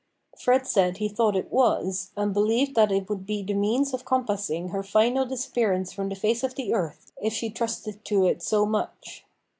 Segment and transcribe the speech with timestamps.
[0.35, 4.03] Fred said he thought it was, and believed that it would be the means of
[4.03, 8.41] compassing her final disappearance from the face of the earth if she trusted to it
[8.41, 9.25] so much.